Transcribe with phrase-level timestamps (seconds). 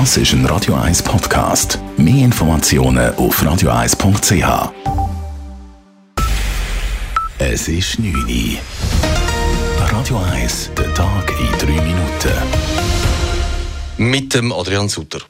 [0.00, 1.78] Das ist ein Radio 1 Podcast.
[1.96, 4.72] Mehr Informationen auf radio1.ch.
[7.38, 8.58] Es ist 9 Uhr.
[9.78, 12.32] Radio 1, der Tag in 3 Minuten.
[13.96, 15.20] Mit dem Adrian Sutter.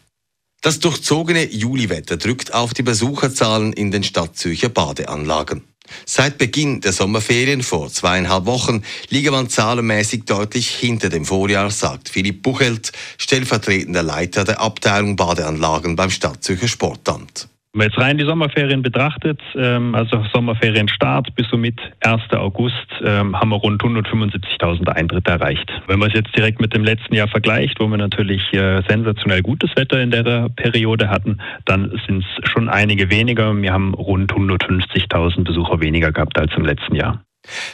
[0.63, 5.74] Das durchzogene Juliwetter drückt auf die Besucherzahlen in den Stadtzürcher Badeanlagen.
[6.07, 12.09] Seit Beginn der Sommerferien vor zweieinhalb Wochen liege man zahlenmäßig deutlich hinter dem Vorjahr, sagt
[12.09, 17.49] Philipp Buchelt, stellvertretender Leiter der Abteilung Badeanlagen beim Stadtzürcher Sportamt.
[17.75, 22.23] Wenn man jetzt rein die Sommerferien betrachtet, ähm, also Sommerferienstart bis somit 1.
[22.35, 25.69] August, ähm, haben wir rund 175.000 Eintritte erreicht.
[25.89, 29.43] Wenn man es jetzt direkt mit dem letzten Jahr vergleicht, wo wir natürlich äh, sensationell
[29.43, 33.53] gutes Wetter in der Periode hatten, dann sind es schon einige weniger.
[33.61, 37.25] Wir haben rund 150.000 Besucher weniger gehabt als im letzten Jahr.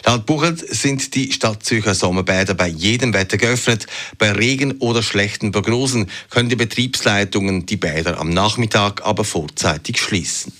[0.04, 3.86] Laut Buchert sind die Stadtzürcher Sommerbäder bei jedem Wetter geöffnet.
[4.18, 10.52] Bei Regen oder schlechten Prognosen können die Betriebsleitungen die Bäder am Nachmittag aber vorzeitig schließen.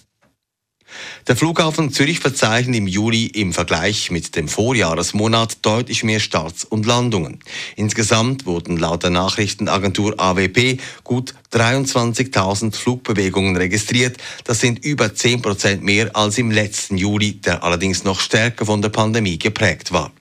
[1.28, 6.86] Der Flughafen Zürich verzeichnet im Juli im Vergleich mit dem Vorjahresmonat deutlich mehr Starts und
[6.86, 7.40] Landungen.
[7.76, 14.16] Insgesamt wurden laut der Nachrichtenagentur AWP gut 23.000 Flugbewegungen registriert.
[14.44, 18.82] Das sind über 10 Prozent mehr als im letzten Juli, der allerdings noch stärker von
[18.82, 20.12] der Pandemie geprägt war.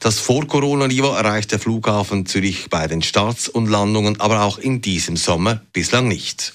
[0.00, 5.16] Das Vor-Corona-Niveau erreicht der Flughafen Zürich bei den Starts und Landungen aber auch in diesem
[5.16, 6.52] Sommer bislang nicht.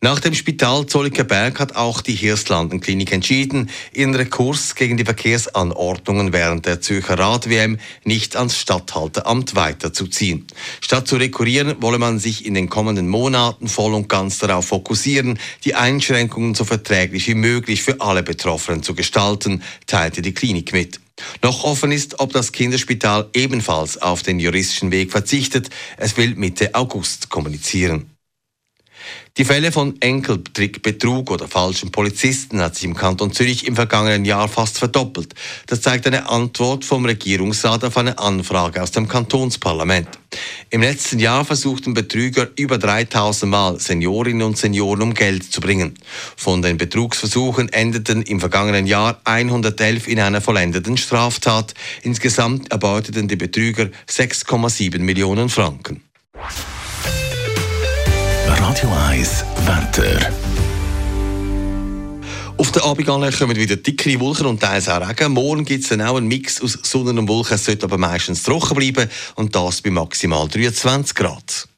[0.00, 6.32] Nach dem Spital Zolliker Berg hat auch die Hirslanden-Klinik entschieden, ihren Rekurs gegen die Verkehrsanordnungen
[6.32, 10.46] während der Zürcher Rad-WM nicht ans Stadthalteramt weiterzuziehen.
[10.80, 15.36] Statt zu rekurrieren, wolle man sich in den kommenden Monaten voll und ganz darauf fokussieren,
[15.64, 21.00] die Einschränkungen so verträglich wie möglich für alle Betroffenen zu gestalten, teilte die Klinik mit.
[21.42, 25.70] Noch offen ist, ob das Kinderspital ebenfalls auf den juristischen Weg verzichtet.
[25.96, 28.12] Es will Mitte August kommunizieren.
[29.38, 34.48] Die Fälle von Enkeltrickbetrug oder falschen Polizisten hat sich im Kanton Zürich im vergangenen Jahr
[34.48, 35.32] fast verdoppelt.
[35.68, 40.08] Das zeigt eine Antwort vom Regierungsrat auf eine Anfrage aus dem Kantonsparlament.
[40.70, 45.94] Im letzten Jahr versuchten Betrüger über 3000 Mal Seniorinnen und Senioren um Geld zu bringen.
[46.36, 51.74] Von den Betrugsversuchen endeten im vergangenen Jahr 111 in einer vollendeten Straftat.
[52.02, 56.07] Insgesamt erbeuteten die Betrüger 6,7 Millionen Franken.
[58.78, 60.30] Radio 1 Wetter.
[62.56, 65.32] Auf der Abendgalle kommen wieder dickere Wolken und teils auch Regen.
[65.32, 67.56] Morgen gibt es dann auch einen Mix aus Sonne und Wolken.
[67.56, 71.68] Es sollte aber meistens trocken bleiben und das bei maximal 23 Grad.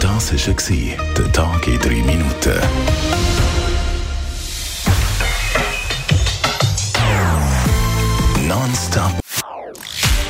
[0.00, 2.60] Das war der Tag in drei Minuten.
[8.46, 9.18] Nonstop.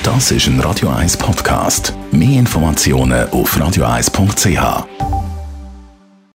[0.05, 1.93] Das ist ein Radio 1 Podcast.
[2.13, 5.22] Mehr Informationen auf radio1.ch.